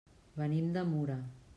[0.39, 1.23] Venim de Mura.